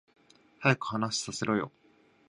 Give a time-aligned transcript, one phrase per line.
[0.61, 1.71] 早く話させろよ